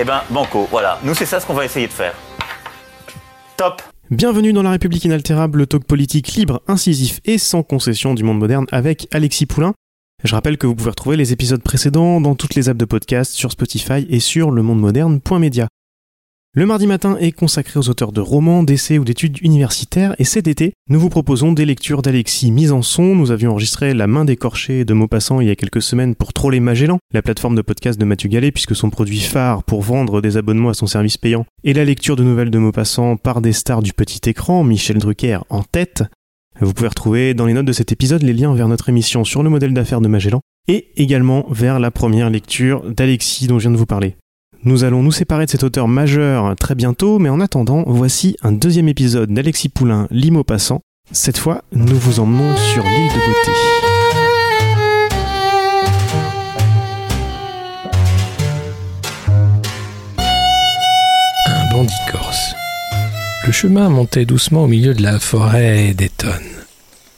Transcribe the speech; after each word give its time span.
Eh 0.00 0.04
ben, 0.04 0.22
banco, 0.30 0.66
voilà. 0.70 0.98
Nous, 1.04 1.12
c'est 1.12 1.26
ça 1.26 1.40
ce 1.40 1.46
qu'on 1.46 1.52
va 1.52 1.66
essayer 1.66 1.86
de 1.86 1.92
faire. 1.92 2.14
Top 3.58 3.82
Bienvenue 4.10 4.54
dans 4.54 4.62
La 4.62 4.70
République 4.70 5.04
inaltérable, 5.04 5.58
le 5.58 5.66
talk 5.66 5.84
politique 5.84 6.32
libre, 6.36 6.62
incisif 6.68 7.20
et 7.26 7.36
sans 7.36 7.62
concession 7.62 8.14
du 8.14 8.24
monde 8.24 8.38
moderne 8.38 8.64
avec 8.72 9.08
Alexis 9.12 9.44
Poulain. 9.44 9.74
Je 10.24 10.34
rappelle 10.34 10.56
que 10.56 10.66
vous 10.66 10.74
pouvez 10.74 10.88
retrouver 10.88 11.18
les 11.18 11.34
épisodes 11.34 11.62
précédents 11.62 12.22
dans 12.22 12.34
toutes 12.34 12.54
les 12.54 12.70
apps 12.70 12.78
de 12.78 12.86
podcast, 12.86 13.32
sur 13.32 13.52
Spotify 13.52 14.06
et 14.08 14.20
sur 14.20 14.50
lemondemoderne.media. 14.50 15.68
Le 16.52 16.66
mardi 16.66 16.88
matin 16.88 17.16
est 17.20 17.30
consacré 17.30 17.78
aux 17.78 17.88
auteurs 17.90 18.10
de 18.10 18.20
romans, 18.20 18.64
d'essais 18.64 18.98
ou 18.98 19.04
d'études 19.04 19.38
universitaires 19.40 20.16
et 20.18 20.24
cet 20.24 20.48
été, 20.48 20.72
nous 20.88 20.98
vous 20.98 21.08
proposons 21.08 21.52
des 21.52 21.64
lectures 21.64 22.02
d'Alexis 22.02 22.50
mises 22.50 22.72
en 22.72 22.82
son. 22.82 23.14
Nous 23.14 23.30
avions 23.30 23.52
enregistré 23.52 23.94
La 23.94 24.08
main 24.08 24.24
décorchée 24.24 24.84
de 24.84 24.92
Maupassant 24.92 25.40
il 25.40 25.46
y 25.46 25.52
a 25.52 25.54
quelques 25.54 25.80
semaines 25.80 26.16
pour 26.16 26.32
Troller 26.32 26.58
Magellan, 26.58 26.98
la 27.14 27.22
plateforme 27.22 27.54
de 27.54 27.62
podcast 27.62 28.00
de 28.00 28.04
Mathieu 28.04 28.28
Gallet 28.28 28.50
puisque 28.50 28.74
son 28.74 28.90
produit 28.90 29.20
phare 29.20 29.62
pour 29.62 29.82
vendre 29.82 30.20
des 30.20 30.36
abonnements 30.36 30.70
à 30.70 30.74
son 30.74 30.88
service 30.88 31.18
payant 31.18 31.46
et 31.62 31.72
la 31.72 31.84
lecture 31.84 32.16
de 32.16 32.24
nouvelles 32.24 32.50
de 32.50 32.58
Maupassant 32.58 33.16
par 33.16 33.42
des 33.42 33.52
stars 33.52 33.80
du 33.80 33.92
petit 33.92 34.28
écran, 34.28 34.64
Michel 34.64 34.98
Drucker 34.98 35.38
en 35.50 35.62
tête. 35.62 36.02
Vous 36.60 36.74
pouvez 36.74 36.88
retrouver 36.88 37.32
dans 37.32 37.46
les 37.46 37.52
notes 37.52 37.66
de 37.66 37.72
cet 37.72 37.92
épisode 37.92 38.24
les 38.24 38.32
liens 38.32 38.54
vers 38.56 38.66
notre 38.66 38.88
émission 38.88 39.22
sur 39.22 39.44
le 39.44 39.50
modèle 39.50 39.72
d'affaires 39.72 40.00
de 40.00 40.08
Magellan 40.08 40.40
et 40.66 40.88
également 40.96 41.46
vers 41.48 41.78
la 41.78 41.92
première 41.92 42.28
lecture 42.28 42.82
d'Alexis 42.90 43.46
dont 43.46 43.60
je 43.60 43.68
viens 43.68 43.70
de 43.70 43.76
vous 43.76 43.86
parler. 43.86 44.16
Nous 44.62 44.84
allons 44.84 45.02
nous 45.02 45.10
séparer 45.10 45.46
de 45.46 45.50
cet 45.50 45.64
auteur 45.64 45.88
majeur 45.88 46.54
très 46.54 46.74
bientôt, 46.74 47.18
mais 47.18 47.30
en 47.30 47.40
attendant, 47.40 47.82
voici 47.86 48.36
un 48.42 48.52
deuxième 48.52 48.88
épisode 48.88 49.32
d'Alexis 49.32 49.70
Poulain, 49.70 50.06
Limo 50.10 50.44
Passant. 50.44 50.82
Cette 51.12 51.38
fois, 51.38 51.64
nous 51.72 51.96
vous 51.96 52.20
emmenons 52.20 52.54
sur 52.56 52.84
l'île 52.84 53.08
de 53.08 53.14
beauté. 53.14 53.52
Un 61.46 61.72
bandit 61.72 61.94
corse. 62.12 62.54
Le 63.46 63.52
chemin 63.52 63.88
montait 63.88 64.26
doucement 64.26 64.64
au 64.64 64.68
milieu 64.68 64.92
de 64.92 65.02
la 65.02 65.18
forêt 65.18 65.94
d'Eton. 65.94 66.28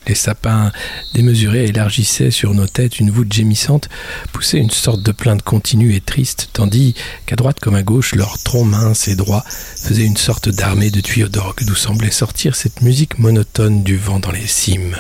Les 0.07 0.15
sapins 0.17 0.73
démesurés 1.15 1.67
élargissaient 1.67 2.33
sur 2.33 2.55
nos 2.55 2.67
têtes 2.67 2.99
une 2.99 3.11
voûte 3.11 3.33
gémissante, 3.33 3.89
poussaient 4.33 4.59
une 4.59 4.71
sorte 4.71 5.03
de 5.03 5.13
plainte 5.13 5.43
continue 5.43 5.95
et 5.95 6.01
triste, 6.01 6.51
tandis 6.53 6.95
qu'à 7.27 7.37
droite 7.37 7.61
comme 7.61 7.77
à 7.77 7.85
gauche, 7.85 8.15
leur 8.17 8.43
tronc 8.43 8.65
mince 8.65 9.07
et 9.07 9.15
droit 9.15 9.45
faisait 9.47 10.05
une 10.05 10.17
sorte 10.17 10.49
d'armée 10.49 10.91
de 10.91 11.01
tuyaux 11.01 11.29
d'orgue 11.29 11.65
d'où 11.65 11.77
semblait 11.77 12.11
sortir 12.11 12.57
cette 12.57 12.83
musique 12.83 13.19
monotone 13.21 13.85
du 13.85 13.97
vent 13.97 14.19
dans 14.19 14.33
les 14.33 14.47
cimes. 14.47 14.97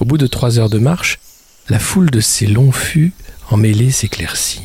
Au 0.00 0.06
bout 0.06 0.18
de 0.18 0.26
trois 0.26 0.58
heures 0.58 0.70
de 0.70 0.78
marche, 0.78 1.18
la 1.68 1.78
foule 1.78 2.10
de 2.10 2.20
ces 2.20 2.46
longs 2.46 2.72
fûts 2.72 3.12
emmêlés 3.50 3.90
s'éclaircit. 3.90 4.62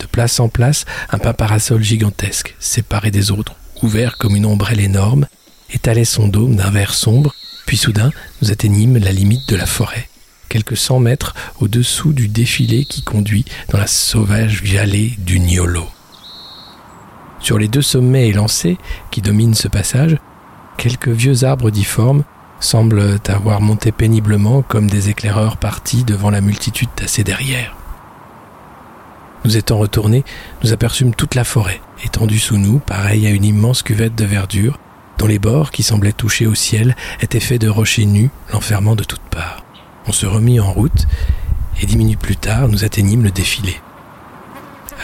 De 0.00 0.06
place 0.06 0.40
en 0.40 0.48
place, 0.48 0.84
un 1.10 1.18
pain 1.18 1.32
parasol 1.34 1.82
gigantesque, 1.82 2.54
séparé 2.58 3.10
des 3.10 3.30
autres, 3.30 3.54
ouvert 3.82 4.16
comme 4.16 4.36
une 4.36 4.46
ombrelle 4.46 4.80
énorme, 4.80 5.26
étalait 5.70 6.04
son 6.04 6.28
dôme 6.28 6.56
d'un 6.56 6.70
vert 6.70 6.94
sombre 6.94 7.34
puis 7.66 7.76
soudain, 7.76 8.12
nous 8.40 8.52
atteignîmes 8.52 8.96
la 8.96 9.12
limite 9.12 9.48
de 9.48 9.56
la 9.56 9.66
forêt, 9.66 10.08
quelques 10.48 10.76
cent 10.76 11.00
mètres 11.00 11.34
au-dessous 11.60 12.12
du 12.12 12.28
défilé 12.28 12.84
qui 12.84 13.02
conduit 13.02 13.44
dans 13.70 13.78
la 13.78 13.88
sauvage 13.88 14.62
vallée 14.62 15.14
du 15.18 15.40
Niolo. 15.40 15.84
Sur 17.40 17.58
les 17.58 17.68
deux 17.68 17.82
sommets 17.82 18.28
élancés 18.28 18.78
qui 19.10 19.20
dominent 19.20 19.54
ce 19.54 19.68
passage, 19.68 20.16
quelques 20.78 21.08
vieux 21.08 21.44
arbres 21.44 21.70
difformes 21.70 22.22
semblent 22.60 23.18
avoir 23.28 23.60
monté 23.60 23.92
péniblement 23.92 24.62
comme 24.62 24.88
des 24.88 25.10
éclaireurs 25.10 25.56
partis 25.56 26.04
devant 26.04 26.30
la 26.30 26.40
multitude 26.40 26.88
tassée 26.94 27.24
derrière. 27.24 27.76
Nous 29.44 29.56
étant 29.56 29.78
retournés, 29.78 30.24
nous 30.62 30.72
aperçûmes 30.72 31.14
toute 31.14 31.34
la 31.34 31.44
forêt, 31.44 31.80
étendue 32.04 32.38
sous 32.38 32.58
nous, 32.58 32.78
pareille 32.78 33.26
à 33.26 33.30
une 33.30 33.44
immense 33.44 33.82
cuvette 33.82 34.14
de 34.14 34.24
verdure, 34.24 34.78
dont 35.18 35.26
les 35.26 35.38
bords, 35.38 35.70
qui 35.70 35.82
semblaient 35.82 36.12
toucher 36.12 36.46
au 36.46 36.54
ciel, 36.54 36.96
étaient 37.20 37.40
faits 37.40 37.60
de 37.60 37.68
rochers 37.68 38.06
nus, 38.06 38.30
l'enfermant 38.52 38.96
de 38.96 39.04
toutes 39.04 39.20
parts. 39.22 39.64
On 40.06 40.12
se 40.12 40.26
remit 40.26 40.60
en 40.60 40.72
route, 40.72 41.06
et 41.80 41.86
dix 41.86 41.96
minutes 41.96 42.20
plus 42.20 42.36
tard, 42.36 42.68
nous 42.68 42.84
atteignîmes 42.84 43.24
le 43.24 43.30
défilé. 43.30 43.80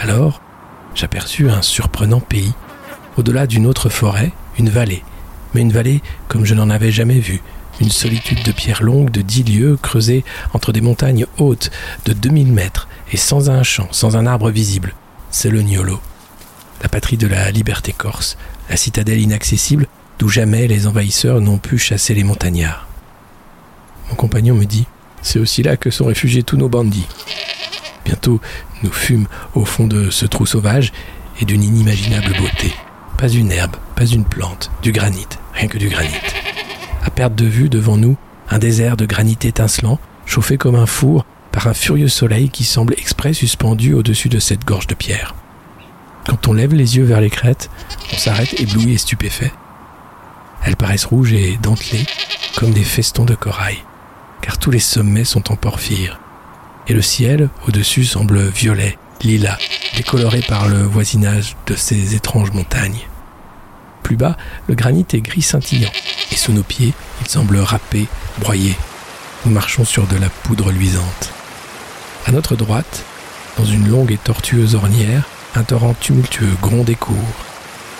Alors, 0.01 0.41
j'aperçus 0.95 1.49
un 1.49 1.61
surprenant 1.61 2.19
pays. 2.19 2.53
Au-delà 3.17 3.47
d'une 3.47 3.67
autre 3.67 3.89
forêt, 3.89 4.31
une 4.57 4.69
vallée, 4.69 5.03
mais 5.53 5.61
une 5.61 5.71
vallée 5.71 6.01
comme 6.27 6.45
je 6.45 6.55
n'en 6.55 6.69
avais 6.69 6.91
jamais 6.91 7.19
vue, 7.19 7.41
une 7.79 7.89
solitude 7.89 8.43
de 8.43 8.51
pierres 8.51 8.83
longues 8.83 9.11
de 9.11 9.21
dix 9.21 9.43
lieues 9.43 9.77
creusée 9.81 10.23
entre 10.53 10.71
des 10.71 10.81
montagnes 10.81 11.25
hautes 11.37 11.71
de 12.05 12.13
deux 12.13 12.29
mille 12.29 12.51
mètres 12.51 12.87
et 13.11 13.17
sans 13.17 13.49
un 13.49 13.63
champ, 13.63 13.87
sans 13.91 14.15
un 14.15 14.25
arbre 14.25 14.49
visible. 14.49 14.93
C'est 15.31 15.49
le 15.49 15.61
Niolo, 15.61 15.99
la 16.81 16.89
patrie 16.89 17.17
de 17.17 17.27
la 17.27 17.51
liberté 17.51 17.93
corse, 17.93 18.37
la 18.69 18.77
citadelle 18.77 19.19
inaccessible 19.19 19.87
d'où 20.19 20.29
jamais 20.29 20.67
les 20.67 20.87
envahisseurs 20.87 21.41
n'ont 21.41 21.57
pu 21.57 21.77
chasser 21.77 22.13
les 22.13 22.23
montagnards. 22.23 22.87
Mon 24.09 24.15
compagnon 24.15 24.55
me 24.55 24.65
dit, 24.65 24.85
c'est 25.21 25.39
aussi 25.39 25.63
là 25.63 25.77
que 25.77 25.89
sont 25.89 26.05
réfugiés 26.05 26.43
tous 26.43 26.57
nos 26.57 26.69
bandits. 26.69 27.07
Bientôt, 28.05 28.41
nous 28.83 28.91
fûmes 28.91 29.27
au 29.55 29.65
fond 29.65 29.87
de 29.87 30.09
ce 30.09 30.25
trou 30.25 30.45
sauvage 30.45 30.91
et 31.39 31.45
d'une 31.45 31.63
inimaginable 31.63 32.35
beauté. 32.37 32.73
Pas 33.17 33.29
une 33.29 33.51
herbe, 33.51 33.75
pas 33.95 34.05
une 34.05 34.25
plante, 34.25 34.69
du 34.81 34.91
granit, 34.91 35.27
rien 35.53 35.67
que 35.67 35.77
du 35.77 35.89
granit. 35.89 36.09
À 37.03 37.09
perte 37.09 37.35
de 37.35 37.45
vue 37.45 37.69
devant 37.69 37.97
nous, 37.97 38.17
un 38.49 38.59
désert 38.59 38.97
de 38.97 39.05
granit 39.05 39.37
étincelant, 39.43 39.99
chauffé 40.25 40.57
comme 40.57 40.75
un 40.75 40.85
four 40.85 41.25
par 41.51 41.67
un 41.67 41.73
furieux 41.73 42.09
soleil 42.09 42.49
qui 42.49 42.63
semble 42.63 42.93
exprès 42.97 43.33
suspendu 43.33 43.93
au-dessus 43.93 44.29
de 44.29 44.39
cette 44.39 44.65
gorge 44.65 44.87
de 44.87 44.95
pierre. 44.95 45.35
Quand 46.27 46.47
on 46.47 46.53
lève 46.53 46.73
les 46.73 46.97
yeux 46.97 47.03
vers 47.03 47.21
les 47.21 47.29
crêtes, 47.29 47.69
on 48.13 48.17
s'arrête 48.17 48.59
ébloui 48.59 48.93
et 48.93 48.97
stupéfait. 48.97 49.51
Elles 50.65 50.75
paraissent 50.75 51.05
rouges 51.05 51.33
et 51.33 51.57
dentelées, 51.61 52.05
comme 52.55 52.71
des 52.71 52.83
festons 52.83 53.25
de 53.25 53.35
corail, 53.35 53.77
car 54.41 54.57
tous 54.57 54.71
les 54.71 54.79
sommets 54.79 55.25
sont 55.25 55.51
en 55.51 55.55
porphyre. 55.55 56.19
Et 56.87 56.93
le 56.93 57.01
ciel, 57.01 57.49
au-dessus, 57.67 58.05
semble 58.05 58.47
violet, 58.47 58.97
lilas, 59.21 59.57
décoloré 59.95 60.41
par 60.41 60.67
le 60.67 60.83
voisinage 60.83 61.55
de 61.67 61.75
ces 61.75 62.15
étranges 62.15 62.51
montagnes. 62.51 63.07
Plus 64.03 64.15
bas, 64.17 64.37
le 64.67 64.75
granit 64.75 65.05
est 65.13 65.21
gris 65.21 65.41
scintillant, 65.41 65.91
et 66.31 66.35
sous 66.35 66.51
nos 66.51 66.63
pieds, 66.63 66.93
il 67.21 67.27
semble 67.27 67.57
râpé, 67.57 68.07
broyé. 68.39 68.75
Nous 69.45 69.51
marchons 69.51 69.85
sur 69.85 70.07
de 70.07 70.17
la 70.17 70.29
poudre 70.29 70.71
luisante. 70.71 71.31
À 72.25 72.31
notre 72.31 72.55
droite, 72.55 73.03
dans 73.57 73.65
une 73.65 73.89
longue 73.89 74.11
et 74.11 74.17
tortueuse 74.17 74.75
ornière, 74.75 75.23
un 75.55 75.63
torrent 75.63 75.93
tumultueux 75.93 76.55
gronde 76.61 76.89
et 76.89 76.95
court, 76.95 77.15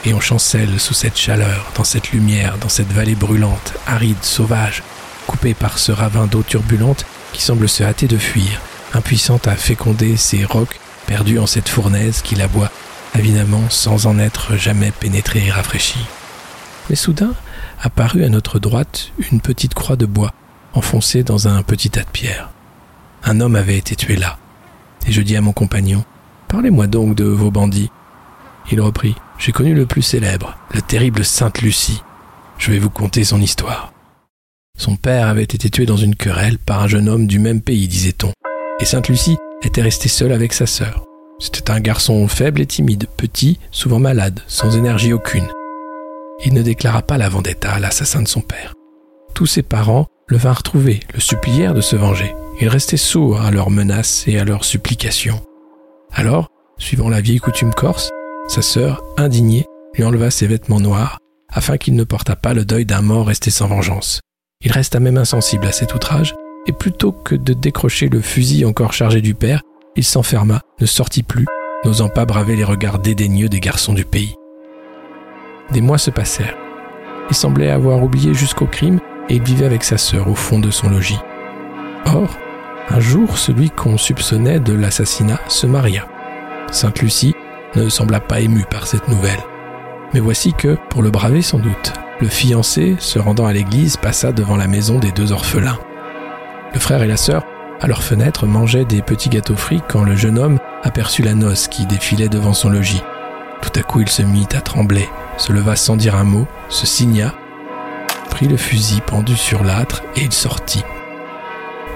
et 0.06 0.14
on 0.14 0.20
chancelle 0.20 0.80
sous 0.80 0.94
cette 0.94 1.18
chaleur, 1.18 1.72
dans 1.76 1.84
cette 1.84 2.12
lumière, 2.12 2.58
dans 2.58 2.70
cette 2.70 2.92
vallée 2.92 3.16
brûlante, 3.16 3.74
aride, 3.88 4.22
sauvage, 4.22 4.84
coupée 5.28 5.54
par 5.54 5.80
ce 5.80 5.92
ravin 5.92 6.28
d'eau 6.28 6.44
turbulente 6.44 7.06
qui 7.32 7.42
semble 7.42 7.70
se 7.70 7.84
hâter 7.84 8.08
de 8.08 8.18
fuir, 8.18 8.62
impuissante 8.94 9.48
à 9.48 9.56
féconder 9.56 10.18
ces 10.18 10.44
rocs 10.46 10.80
perdus 11.08 11.40
en 11.40 11.48
cette 11.48 11.70
fournaise 11.70 12.22
qui 12.22 12.36
la 12.36 12.48
boit 12.48 12.72
avidement 13.14 13.70
sans 13.70 14.08
en 14.08 14.20
être 14.20 14.56
jamais 14.56 14.92
pénétrée 14.92 15.46
et 15.46 15.52
rafraîchie. 15.52 16.06
Mais 16.90 16.96
soudain 16.96 17.34
apparut 17.82 18.24
à 18.24 18.30
notre 18.30 18.60
droite 18.60 19.12
une 19.32 19.42
petite 19.42 19.74
croix 19.74 19.96
de 19.96 20.06
bois 20.06 20.34
enfoncée 20.74 21.24
dans 21.24 21.48
un 21.48 21.62
petit 21.64 21.90
tas 21.90 22.04
de 22.04 22.10
pierres. 22.10 22.50
Un 23.24 23.40
homme 23.40 23.56
avait 23.56 23.78
été 23.78 23.96
tué 23.96 24.16
là, 24.16 24.38
et 25.08 25.12
je 25.12 25.22
dis 25.22 25.36
à 25.36 25.42
mon 25.42 25.54
compagnon 25.54 26.04
Parlez-moi 26.48 26.88
donc 26.88 27.16
de 27.16 27.24
vos 27.24 27.52
bandits. 27.52 27.90
Il 28.72 28.80
reprit 28.82 29.16
j'ai 29.44 29.52
connu 29.52 29.74
le 29.74 29.86
plus 29.86 30.02
célèbre, 30.02 30.56
la 30.74 30.80
terrible 30.80 31.26
Sainte 31.26 31.62
Lucie. 31.62 32.02
Je 32.58 32.72
vais 32.72 32.80
vous 32.80 32.90
conter 32.90 33.26
son 33.26 33.42
histoire. 33.42 33.92
Son 34.78 34.96
père 34.96 35.28
avait 35.28 35.44
été 35.44 35.70
tué 35.70 35.86
dans 35.86 35.98
une 35.98 36.16
querelle 36.16 36.58
par 36.58 36.82
un 36.82 36.88
jeune 36.88 37.10
homme 37.10 37.28
du 37.28 37.40
même 37.40 37.60
pays, 37.60 37.90
disait-on, 37.90 38.32
et 38.80 38.86
Sainte 38.86 39.10
Lucie 39.10 39.36
était 39.62 39.82
restée 39.82 40.08
seule 40.08 40.32
avec 40.32 40.54
sa 40.54 40.66
sœur. 40.66 41.04
C'était 41.40 41.72
un 41.72 41.82
garçon 41.82 42.26
faible 42.30 42.62
et 42.62 42.66
timide, 42.66 43.08
petit, 43.18 43.60
souvent 43.70 44.00
malade, 44.00 44.40
sans 44.48 44.78
énergie 44.78 45.12
aucune. 45.12 45.52
Il 46.46 46.54
ne 46.54 46.62
déclara 46.62 47.02
pas 47.02 47.18
la 47.18 47.28
vendetta 47.28 47.74
à 47.74 47.80
l'assassin 47.80 48.22
de 48.22 48.30
son 48.30 48.40
père. 48.40 48.74
Tous 49.34 49.46
ses 49.46 49.62
parents 49.62 50.08
le 50.28 50.38
vinrent 50.38 50.64
trouver, 50.64 51.02
le 51.14 51.20
supplièrent 51.20 51.74
de 51.74 51.82
se 51.82 51.98
venger. 51.98 52.34
Il 52.62 52.70
restait 52.70 52.96
sourd 52.96 53.42
à 53.42 53.52
leurs 53.52 53.72
menaces 53.72 54.26
et 54.26 54.40
à 54.40 54.46
leurs 54.46 54.64
supplications. 54.64 55.42
Alors, 56.14 56.48
suivant 56.78 57.10
la 57.10 57.20
vieille 57.20 57.40
coutume 57.40 57.74
corse, 57.74 58.10
Sa 58.48 58.62
sœur, 58.62 59.02
indignée, 59.18 59.66
lui 59.96 60.04
enleva 60.04 60.30
ses 60.30 60.48
vêtements 60.48 60.80
noirs 60.80 61.18
afin 61.54 61.78
qu'il 61.78 61.96
ne 61.96 62.04
portât 62.04 62.36
pas 62.36 62.54
le 62.54 62.66
deuil 62.66 62.86
d'un 62.86 63.02
mort 63.02 63.28
resté 63.28 63.52
sans 63.52 63.68
vengeance. 63.68 64.22
Il 64.62 64.72
resta 64.72 65.00
même 65.00 65.18
insensible 65.18 65.68
à 65.68 65.72
cet 65.72 65.94
outrage, 65.94 66.34
et 66.66 66.72
plutôt 66.72 67.12
que 67.12 67.36
de 67.36 67.54
décrocher 67.54 68.10
le 68.10 68.22
fusil 68.22 68.66
encore 68.66 68.94
chargé 68.94 69.22
du 69.22 69.36
père, 69.36 69.62
il 69.96 70.04
s'enferma, 70.04 70.62
ne 70.80 70.86
sortit 70.86 71.24
plus, 71.24 71.46
n'osant 71.86 72.10
pas 72.10 72.26
braver 72.26 72.56
les 72.56 72.64
regards 72.64 73.00
dédaigneux 73.00 73.50
des 73.50 73.60
garçons 73.60 73.94
du 73.94 74.06
pays. 74.06 74.36
Des 75.72 75.82
mois 75.82 75.98
se 75.98 76.10
passèrent. 76.10 76.58
Il 77.30 77.36
semblait 77.36 77.70
avoir 77.70 78.02
oublié 78.04 78.34
jusqu'au 78.34 78.66
crime 78.66 79.00
et 79.30 79.36
il 79.36 79.44
vivait 79.44 79.66
avec 79.66 79.84
sa 79.84 79.98
sœur 79.98 80.28
au 80.28 80.36
fond 80.36 80.60
de 80.60 80.72
son 80.72 80.90
logis. 80.90 81.20
Or, 82.06 82.38
un 82.90 83.00
jour, 83.00 83.38
celui 83.38 83.70
qu'on 83.70 83.98
soupçonnait 83.98 84.60
de 84.60 84.74
l'assassinat 84.74 85.40
se 85.48 85.68
maria. 85.68 86.08
Sainte 86.72 87.02
Lucie 87.02 87.36
ne 87.76 87.90
sembla 87.90 88.20
pas 88.20 88.40
émue 88.40 88.66
par 88.70 88.88
cette 88.88 89.08
nouvelle. 89.08 89.44
Mais 90.14 90.20
voici 90.20 90.54
que, 90.54 90.78
pour 90.90 91.02
le 91.02 91.10
braver 91.10 91.42
sans 91.42 91.60
doute, 91.60 91.94
le 92.22 92.28
fiancé, 92.28 92.96
se 93.00 93.20
rendant 93.20 93.46
à 93.46 93.54
l'église, 93.54 93.98
passa 93.98 94.32
devant 94.32 94.56
la 94.56 94.68
maison 94.68 95.00
des 95.00 95.12
deux 95.12 95.32
orphelins. 95.32 95.80
Le 96.74 96.80
frère 96.80 97.02
et 97.02 97.08
la 97.08 97.18
sœur, 97.18 97.44
à 97.82 97.88
leur 97.88 98.04
fenêtre, 98.04 98.46
mangeaient 98.46 98.86
des 98.86 99.02
petits 99.02 99.30
gâteaux 99.30 99.56
frits 99.56 99.82
quand 99.88 100.04
le 100.04 100.16
jeune 100.16 100.38
homme 100.38 100.60
aperçut 100.84 101.24
la 101.24 101.34
noce 101.34 101.68
qui 101.68 101.86
défilait 101.86 102.30
devant 102.30 102.54
son 102.54 102.70
logis. 102.70 103.04
Tout 103.62 103.80
à 103.80 103.84
coup, 103.84 104.02
il 104.02 104.10
se 104.10 104.22
mit 104.22 104.48
à 104.54 104.62
trembler, 104.62 105.10
se 105.38 105.52
leva 105.52 105.76
sans 105.76 105.96
dire 105.96 106.16
un 106.16 106.24
mot, 106.24 106.48
se 106.70 106.86
signa, 106.86 107.34
prit 108.30 108.48
le 108.48 108.58
fusil 108.58 109.02
pendu 109.02 109.36
sur 109.36 109.64
l'âtre 109.64 110.04
et 110.16 110.22
il 110.22 110.34
sortit. 110.34 110.84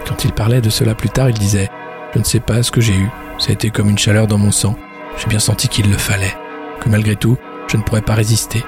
Quand 0.08 0.24
il 0.24 0.34
parlait 0.34 0.62
de 0.62 0.70
cela 0.70 0.96
plus 0.96 1.10
tard, 1.10 1.30
il 1.30 1.38
disait 1.38 1.70
Je 2.14 2.20
ne 2.20 2.24
sais 2.24 2.40
pas 2.40 2.64
ce 2.64 2.72
que 2.72 2.82
j'ai 2.82 2.96
eu, 2.96 3.10
ça 3.38 3.50
a 3.50 3.54
été 3.54 3.70
comme 3.70 3.90
une 3.90 3.98
chaleur 3.98 4.28
dans 4.28 4.38
mon 4.38 4.52
sang. 4.52 4.76
J'ai 5.18 5.28
bien 5.28 5.40
senti 5.40 5.68
qu'il 5.68 5.90
le 5.90 5.98
fallait, 5.98 6.36
que 6.80 6.90
malgré 6.90 7.16
tout, 7.16 7.38
je 7.68 7.78
ne 7.78 7.82
pourrais 7.82 8.02
pas 8.02 8.16
résister, 8.16 8.64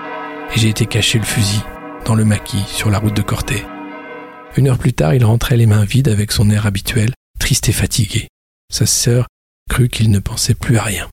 et 0.54 0.60
j'ai 0.60 0.70
été 0.70 0.86
cacher 0.86 1.20
le 1.20 1.26
fusil 1.26 1.62
dans 2.06 2.16
le 2.16 2.26
maquis 2.26 2.64
sur 2.68 2.90
la 2.90 3.00
route 3.00 3.16
de 3.16 3.22
Corté. 3.22 3.66
Une 4.58 4.68
heure 4.68 4.80
plus 4.80 4.94
tard, 4.94 5.14
il 5.14 5.24
rentrait 5.24 5.58
les 5.58 5.68
mains 5.68 5.86
vides 5.86 6.08
avec 6.08 6.32
son 6.32 6.50
air 6.50 6.66
habituel, 6.66 7.14
triste 7.40 7.70
et 7.70 7.74
fatigué. 7.74 8.28
Sa 8.72 8.86
sœur 8.86 9.28
crut 9.70 9.92
qu'il 9.92 10.10
ne 10.10 10.20
pensait 10.20 10.56
plus 10.56 10.78
à 10.78 10.84
rien. 10.84 11.08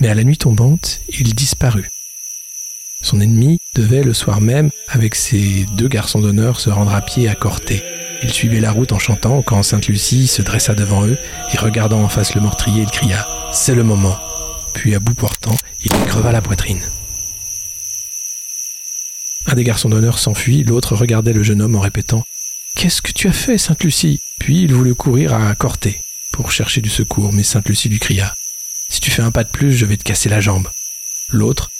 Mais 0.00 0.08
à 0.08 0.14
la 0.14 0.24
nuit 0.24 0.36
tombante, 0.36 1.00
il 1.08 1.34
disparut. 1.34 1.88
Son 3.02 3.20
ennemi 3.20 3.58
devait 3.74 4.02
le 4.02 4.12
soir 4.12 4.40
même, 4.40 4.70
avec 4.88 5.14
ses 5.14 5.64
deux 5.76 5.88
garçons 5.88 6.20
d'honneur, 6.20 6.60
se 6.60 6.70
rendre 6.70 6.94
à 6.94 7.00
pied 7.00 7.28
à 7.28 7.34
Corté. 7.34 7.82
Il 8.22 8.30
suivait 8.30 8.60
la 8.60 8.72
route 8.72 8.92
en 8.92 8.98
chantant 8.98 9.42
quand 9.42 9.62
Sainte 9.62 9.88
Lucie 9.88 10.26
se 10.26 10.42
dressa 10.42 10.74
devant 10.74 11.06
eux 11.06 11.18
et 11.52 11.58
regardant 11.58 12.02
en 12.02 12.08
face 12.08 12.34
le 12.34 12.40
meurtrier, 12.40 12.82
il 12.82 12.90
cria⁇ 12.90 13.26
C'est 13.52 13.74
le 13.74 13.82
moment!⁇ 13.82 14.14
Puis 14.74 14.94
à 14.94 15.00
bout 15.00 15.14
portant, 15.14 15.56
il 15.84 15.90
creva 15.90 16.32
la 16.32 16.42
poitrine. 16.42 16.82
Un 19.46 19.54
des 19.54 19.64
garçons 19.64 19.88
d'honneur 19.88 20.18
s'enfuit, 20.18 20.64
l'autre 20.64 20.96
regardait 20.96 21.32
le 21.32 21.42
jeune 21.42 21.62
homme 21.62 21.76
en 21.76 21.80
répétant⁇ 21.80 22.18
Qu'est-ce 22.74 23.00
que 23.00 23.12
tu 23.12 23.28
as 23.28 23.32
fait, 23.32 23.58
Sainte 23.58 23.84
Lucie?⁇ 23.84 24.16
Puis 24.38 24.62
il 24.62 24.74
voulut 24.74 24.94
courir 24.94 25.34
à 25.34 25.54
Corté 25.54 26.00
pour 26.32 26.50
chercher 26.50 26.80
du 26.80 26.90
secours, 26.90 27.32
mais 27.32 27.42
Sainte 27.42 27.68
Lucie 27.68 27.88
lui 27.88 27.98
cria⁇ 27.98 28.26
Si 28.88 29.00
tu 29.00 29.10
fais 29.10 29.22
un 29.22 29.30
pas 29.30 29.44
de 29.44 29.50
plus, 29.50 29.72
je 29.72 29.86
vais 29.86 29.96
te 29.96 30.04
casser 30.04 30.28
la 30.28 30.40
jambe. 30.40 30.68
L'autre, 31.30 31.70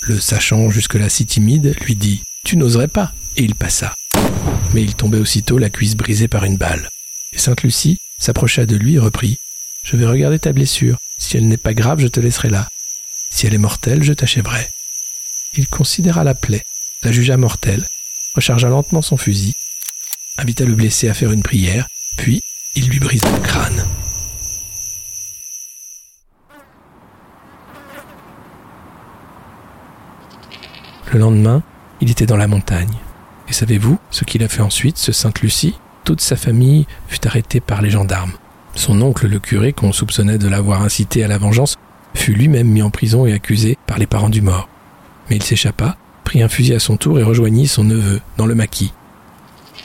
le 0.00 0.18
sachant 0.20 0.70
jusque-là 0.70 1.08
si 1.08 1.26
timide, 1.26 1.74
lui 1.84 1.96
dit⁇ 1.96 2.22
Tu 2.44 2.56
n'oserais 2.56 2.88
pas!⁇ 2.88 3.04
et 3.36 3.42
il 3.42 3.54
passa. 3.54 3.94
Mais 4.72 4.82
il 4.82 4.94
tombait 4.94 5.18
aussitôt 5.18 5.58
la 5.58 5.70
cuisse 5.70 5.96
brisée 5.96 6.28
par 6.28 6.44
une 6.44 6.56
balle. 6.56 6.88
Et 7.32 7.38
Sainte 7.38 7.62
Lucie 7.62 7.98
s'approcha 8.18 8.64
de 8.64 8.76
lui 8.76 8.94
et 8.94 8.98
reprit⁇ 8.98 9.32
Je 9.82 9.96
vais 9.96 10.06
regarder 10.06 10.38
ta 10.38 10.52
blessure. 10.52 10.96
Si 11.18 11.36
elle 11.36 11.48
n'est 11.48 11.56
pas 11.56 11.74
grave, 11.74 12.00
je 12.00 12.08
te 12.08 12.20
laisserai 12.20 12.50
là. 12.50 12.68
Si 13.30 13.46
elle 13.46 13.54
est 13.54 13.58
mortelle, 13.58 14.02
je 14.02 14.12
t'achèverai. 14.12 14.68
Il 15.54 15.66
considéra 15.66 16.24
la 16.24 16.34
plaie, 16.34 16.62
la 17.02 17.12
jugea 17.12 17.36
mortelle, 17.36 17.86
rechargea 18.34 18.68
lentement 18.68 19.02
son 19.02 19.16
fusil, 19.16 19.54
invita 20.36 20.64
le 20.64 20.74
blessé 20.74 21.08
à 21.08 21.14
faire 21.14 21.32
une 21.32 21.42
prière, 21.42 21.88
puis 22.18 22.42
il 22.74 22.88
lui 22.88 22.98
brisa 22.98 23.30
le 23.30 23.40
crâne. 23.40 23.86
Le 31.12 31.18
lendemain, 31.20 31.62
il 32.00 32.10
était 32.10 32.26
dans 32.26 32.36
la 32.36 32.48
montagne. 32.48 32.92
Et 33.48 33.54
savez-vous 33.54 33.98
ce 34.10 34.24
qu'il 34.24 34.42
a 34.42 34.48
fait 34.48 34.60
ensuite, 34.60 34.98
ce 34.98 35.12
Sainte 35.12 35.40
Lucie? 35.40 35.78
Toute 36.04 36.20
sa 36.20 36.36
famille 36.36 36.86
fut 37.08 37.26
arrêtée 37.26 37.60
par 37.60 37.80
les 37.80 37.90
gendarmes. 37.90 38.36
Son 38.76 39.00
oncle, 39.00 39.26
le 39.26 39.38
curé, 39.38 39.72
qu'on 39.72 39.90
soupçonnait 39.90 40.36
de 40.36 40.48
l'avoir 40.48 40.82
incité 40.82 41.24
à 41.24 41.28
la 41.28 41.38
vengeance, 41.38 41.76
fut 42.14 42.34
lui-même 42.34 42.68
mis 42.68 42.82
en 42.82 42.90
prison 42.90 43.26
et 43.26 43.32
accusé 43.32 43.78
par 43.86 43.98
les 43.98 44.06
parents 44.06 44.28
du 44.28 44.42
mort. 44.42 44.68
Mais 45.28 45.36
il 45.36 45.42
s'échappa, 45.42 45.96
prit 46.24 46.42
un 46.42 46.48
fusil 46.48 46.74
à 46.74 46.78
son 46.78 46.98
tour 46.98 47.18
et 47.18 47.22
rejoignit 47.22 47.68
son 47.68 47.84
neveu 47.84 48.20
dans 48.36 48.44
le 48.44 48.54
maquis. 48.54 48.92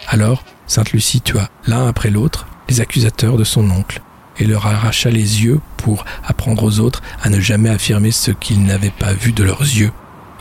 Alors, 0.10 0.44
Sainte 0.68 0.92
Lucie 0.92 1.22
tua, 1.22 1.50
l'un 1.68 1.88
après 1.88 2.10
l'autre, 2.10 2.48
les 2.68 2.82
accusateurs 2.82 3.38
de 3.38 3.46
son 3.46 3.72
oncle, 3.72 4.02
et 4.40 4.46
leur 4.46 4.68
arracha 4.68 5.10
les 5.10 5.44
yeux 5.44 5.62
pour 5.78 6.04
apprendre 6.26 6.64
aux 6.64 6.80
autres 6.80 7.02
à 7.24 7.30
ne 7.30 7.40
jamais 7.40 7.70
affirmer 7.70 8.12
ce 8.12 8.32
qu'ils 8.32 8.64
n'avaient 8.64 8.90
pas 8.90 9.14
vu 9.14 9.32
de 9.32 9.44
leurs 9.44 9.62
yeux. 9.62 9.92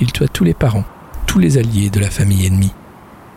Il 0.00 0.10
tua 0.10 0.26
tous 0.26 0.44
les 0.44 0.54
parents, 0.54 0.84
tous 1.26 1.38
les 1.38 1.56
alliés 1.56 1.90
de 1.90 2.00
la 2.00 2.10
famille 2.10 2.46
ennemie. 2.46 2.74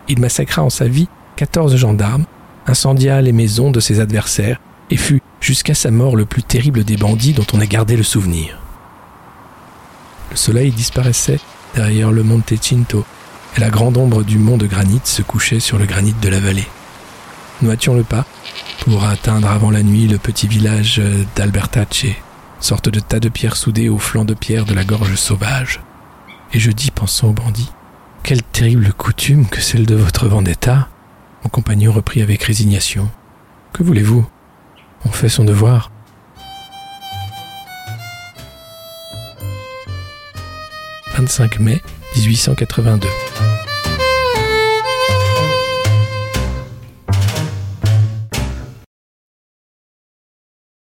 Il 0.08 0.20
massacra 0.20 0.64
en 0.64 0.72
sa 0.72 0.88
vie 0.88 1.08
quatorze 1.36 1.76
gendarmes, 1.76 2.26
incendia 2.66 3.22
les 3.22 3.32
maisons 3.32 3.70
de 3.70 3.80
ses 3.80 4.00
adversaires 4.00 4.60
et 4.90 4.98
fut 4.98 5.22
jusqu'à 5.40 5.74
sa 5.74 5.92
mort 5.92 6.16
le 6.16 6.26
plus 6.26 6.44
terrible 6.44 6.84
des 6.84 6.98
bandits 6.98 7.34
dont 7.34 7.46
on 7.54 7.60
a 7.60 7.66
gardé 7.66 7.96
le 7.96 8.04
souvenir. 8.04 8.58
Le 10.32 10.38
soleil 10.38 10.72
disparaissait 10.72 11.40
derrière 11.76 12.12
le 12.12 12.24
Monte 12.24 12.54
Cinto 12.62 13.06
et 13.56 13.60
la 13.60 13.70
grande 13.70 13.98
ombre 13.98 14.24
du 14.24 14.38
mont 14.38 14.58
de 14.58 14.68
granit 14.68 15.02
se 15.04 15.22
couchait 15.22 15.60
sur 15.60 15.78
le 15.78 15.86
granit 15.86 16.16
de 16.22 16.30
la 16.30 16.40
vallée. 16.40 16.68
Nous 17.62 17.72
hâtions 17.72 17.96
le 17.96 18.04
pas 18.04 18.26
pour 18.82 19.04
atteindre 19.06 19.50
avant 19.50 19.72
la 19.72 19.84
nuit 19.84 20.08
le 20.08 20.18
petit 20.18 20.48
village 20.48 21.02
d'Albertace, 21.36 22.06
sorte 22.60 22.90
de 22.90 23.00
tas 23.00 23.20
de 23.20 23.30
pierres 23.30 23.56
soudées 23.56 23.90
au 23.90 24.00
flanc 24.00 24.26
de 24.26 24.34
pierre 24.34 24.66
de 24.66 24.74
la 24.74 24.84
gorge 24.84 25.16
sauvage. 25.16 25.82
Et 26.54 26.60
je 26.60 26.72
dis, 26.72 26.92
pensant 26.92 27.30
aux 27.30 27.34
bandits, 27.34 27.72
quelle 28.24 28.44
terrible 28.44 28.94
coutume 28.94 29.48
que 29.48 29.62
celle 29.62 29.86
de 29.86 29.96
votre 29.96 30.28
vendetta. 30.28 30.88
Mon 31.44 31.50
compagnon 31.50 31.92
reprit 31.92 32.22
avec 32.22 32.44
résignation. 32.44 33.10
Que 33.74 33.84
voulez-vous? 33.84 34.26
On 35.06 35.12
fait 35.12 35.30
son 35.30 35.44
devoir. 35.44 35.92
«25 41.18 41.60
mai 41.60 41.82
1882. 42.16 43.08